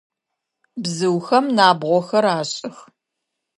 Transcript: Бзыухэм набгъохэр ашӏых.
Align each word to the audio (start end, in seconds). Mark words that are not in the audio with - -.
Бзыухэм 0.81 1.45
набгъохэр 1.55 2.25
ашӏых. 2.39 2.77